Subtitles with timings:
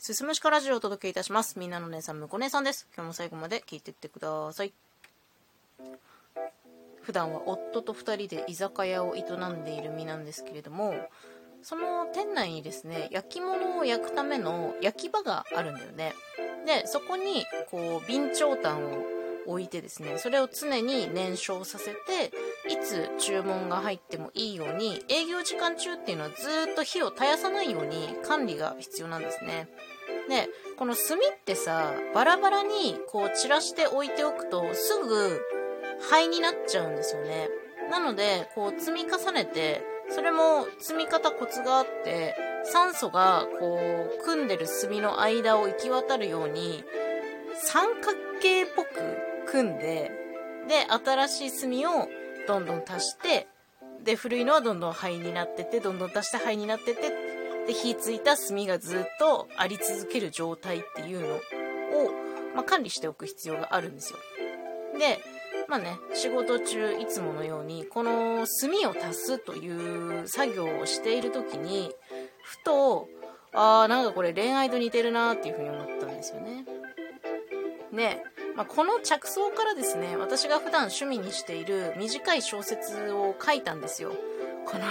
[0.00, 1.58] すすむしかラジオをお届けいたします。
[1.58, 2.88] みんなの姉さん、むこ姉さんです。
[2.96, 4.72] 今日も最後まで聞いていってください。
[7.02, 10.94] 普段は夫と2人で居酒屋を営んでいる身なんですけれども、
[11.60, 16.14] その店内にですね、焼き物を焼くための焼き場があるんだよね。
[16.64, 19.04] で、そこに、こう、備長炭を
[19.46, 22.32] 置いてですね、それを常に燃焼させて、
[22.68, 29.68] いつ注文が入ってもいいように、営業時間中っていうのはずっと火を絶やさないように管理が必要なんですね。
[30.28, 30.48] で、
[30.78, 35.40] この炭ってさ、バラバラにこう散らして置いておくと、すぐ
[36.10, 37.48] 灰になっちゃうんですよね。
[37.90, 43.80] なので、こう積み重ねて、それも積み方コツがあって、酸素がこ
[44.20, 46.84] う組んでる炭の間を行き渡るように、
[47.54, 48.88] 三角形っぽく
[49.46, 50.10] 組んで、
[50.68, 52.08] で、新しい炭を
[52.46, 53.48] どんどん足して、
[54.04, 57.12] で、古いのはどんどん灰になってて、どんどん足して灰になってって、
[57.70, 61.40] で、火ついた炭がずっとあり続ける状態っていうのを、
[62.56, 64.18] まあ、管理しておく必要があるんですよ。
[64.98, 65.20] で、
[65.68, 71.92] まあね、仕事中いつものように、この炭を足すという作業をしている時に、
[72.42, 73.08] ふと、
[73.52, 76.64] あーなんかこれ恋愛と似てるなっていうふうに思ったんですよね。
[77.92, 78.20] で、
[78.56, 84.10] まあ、この着想からですね、私が普段趣味にしている短い小説を書いたんですよ。
[84.66, 84.84] この、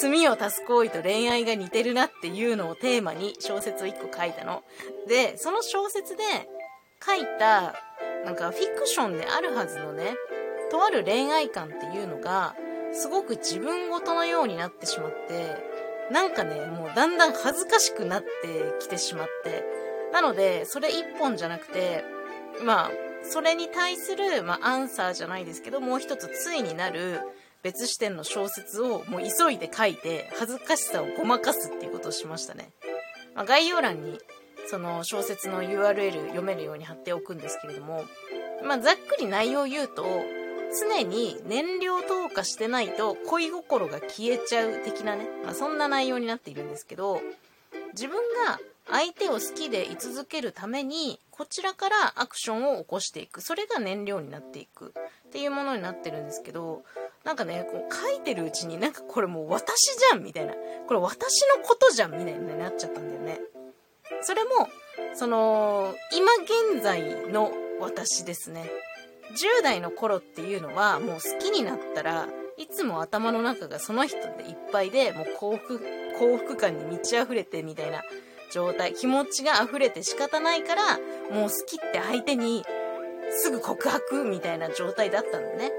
[0.00, 4.62] 炭を足す行為と恋愛が似てるなっていうのをテーマに小説を1個書いたの。
[5.06, 6.22] で、その小説で
[7.04, 7.74] 書いた、
[8.24, 10.14] なんかフィクションであるはずのね、
[10.70, 12.54] とある恋愛観っていうのが、
[12.92, 15.56] すごく自分ごとのようになってしまって、
[16.10, 18.28] なんかね、もうだんだん恥ずかしくなって
[18.80, 19.64] きてしまって、
[20.12, 22.04] なので、それ一本じゃなくて、
[22.64, 22.90] まあ、
[23.22, 27.20] それに対する、まあ、アンサーじゃないですけど、もう一つ対になる
[27.62, 32.70] 別視点の小説をもう急いで書いて、恥ずかしさをごまかすっていうことをしましたね。
[33.34, 34.18] まあ、概要欄に、
[34.66, 38.04] その小説の URL 読めるように貼っておくんですけれども、
[38.64, 40.04] まあ、ざっくり内容を言うと、
[40.80, 47.22] 常に燃料投下してないと恋心が消えちゃう的なね、まあ、そんな内容になっているんですけど、
[47.94, 48.16] 自分
[48.46, 48.58] が
[48.90, 54.94] 相手を好きで居続けるためにこちらからアクションを起こしていくそれが燃料になっていく
[55.28, 56.82] っていうものになってるんですけど
[57.24, 60.54] なんかねこう書いてるうちになんかこれもう私じゃんみたいな。
[60.86, 63.40] これ私のことじゃんみたいになっちゃったんだよね。
[64.22, 64.68] それも
[65.14, 66.32] その今
[66.74, 68.64] 現在の私ですね。
[69.32, 75.80] 10代の頃っていうのはもう好きになったらいつも頭の中がその人でいっぱいでもう幸福
[76.18, 78.02] 幸福感に満ち溢れてみたいな
[78.52, 80.98] 状態、気持ちが溢れて仕方ないから、
[81.30, 82.64] もう好きって相手に
[83.30, 85.70] すぐ告白みたいな状態だったんだね。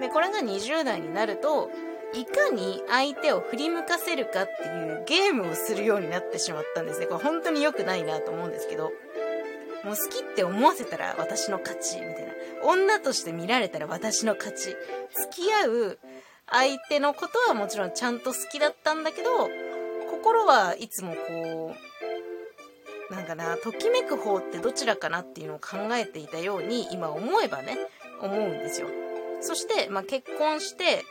[0.00, 1.70] で、これが20代になると、
[2.12, 7.06] いかに相手を振り向かせるかっていうゲームをするようになってしまったんですね。
[7.06, 8.90] これ本当に良くないなと思うんですけど、
[9.84, 12.32] もう好きって思わせたら私の勝ち、みたいな。
[12.64, 14.76] 女として見られたら私の勝ち。
[15.14, 15.98] 付き合う
[16.46, 19.48] 相手のことはもちろんちゃんと好きだったんだけど、
[20.10, 21.74] 心はいつもこ
[23.10, 27.78] う、なんかな、ときめく方ってどちらかなっていうのを考えていたように、今思えばね、
[28.20, 28.88] 思うんですよ。
[29.40, 31.04] そして、まあ、結婚して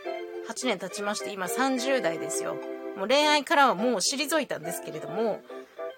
[0.49, 2.55] 8年経ちまして、今30代ですよ。
[2.97, 5.41] もう恋愛からはもう退いたんですけれども、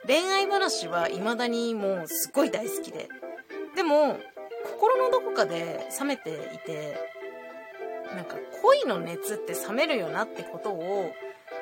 [0.07, 3.09] 恋愛話は未だにもうすっごい大好きで。
[3.75, 4.19] でも、
[4.63, 6.97] 心のどこかで冷めていて、
[8.15, 11.11] なんか恋の熱って冷めるよなってことを、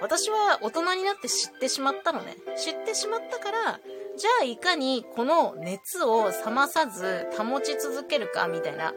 [0.02, 2.36] 私は大人になって知ってしまったのね。
[2.58, 3.80] 知ってしまったから、
[4.18, 8.94] じゃあいかにこの熱を冷まさず保ち続けるかみたいな、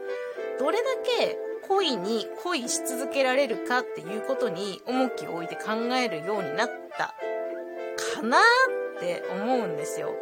[0.59, 1.37] どれだけ
[1.67, 7.13] 恋に恋し続けられるかっていうことに重きを置いて考えるようになった
[8.15, 10.13] かなって思うんですよ。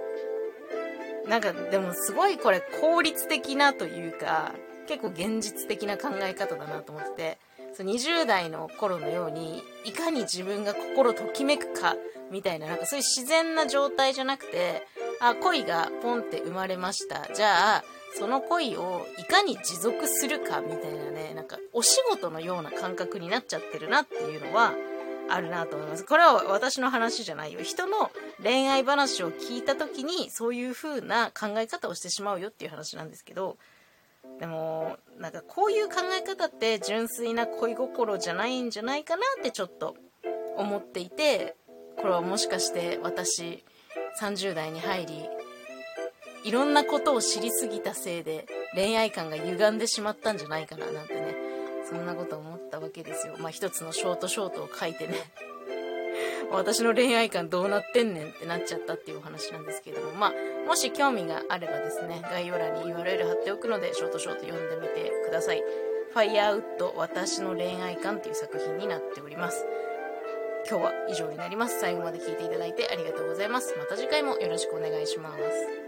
[1.27, 4.53] なんかでもすごいこれ効率的なというか、
[4.87, 7.37] 結構現実的な考え方だなと思って
[7.77, 11.95] て、20代の頃のように、いかに自分が心ときめくか
[12.31, 14.85] みたいな、なんかそういう自然な状態じゃなくて、
[15.21, 17.27] あ、恋がポンって生まれました。
[17.33, 17.83] じゃあ、
[18.17, 24.73] その恋をいかに持続するかみたいなね、なんかお仕事のような感覚になっちゃってるなっていうのは、
[25.29, 26.03] あるなと思います。
[26.03, 27.61] これは私の話じゃないよ。
[27.61, 28.11] 人の
[28.43, 33.57] 恋愛話を聞いた時にそういう風な考え方をしてしまうよっていう話なんですけど、
[34.39, 39.95] でも、なんかこういう考え方って純粋な恋心じゃないんじゃないかなってちょっと
[40.57, 41.55] 思っていて、
[41.97, 43.63] これはもしかして私
[44.19, 45.25] 30代に入り
[46.43, 51.35] いろんなことを知りすぎたせいで恋愛観が歪んでしまったんじゃないかななんてね
[51.87, 55.15] そんなこと思ったわけですよまあ一つのショートショートを書いてね
[56.51, 60.31] 私の恋愛観どうなってんねんってなっちゃったっていうお話なんですけれども、まあ、
[60.67, 65.63] もし興味があればですね、概要欄に URL 貼っておくので、ショートショート読んでみてください。
[66.13, 69.65] ファイヤーウッド私の恋愛観っていう作品になっております。
[70.71, 71.81] 今日は以上になります。
[71.81, 73.75] 最後まで聞いていただいてありがとうございます。
[73.77, 75.80] また次回もよろしくお願いします。